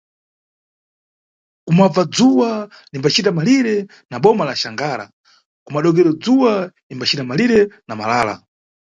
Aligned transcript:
Kumabva 1.65 2.01
dzuwa 2.13 2.51
limbacita 2.91 3.29
malire 3.37 3.75
na 4.09 4.17
boma 4.23 4.43
la 4.47 4.55
Xangara 4.61 5.05
kumadokero 5.65 6.11
dzuwa 6.23 6.53
imbacita 6.93 7.23
malire 7.29 7.59
na 7.87 7.93
Malala. 7.99 8.35